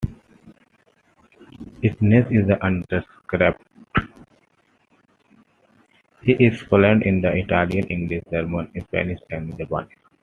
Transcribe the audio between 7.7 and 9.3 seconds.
English, German, Spanish,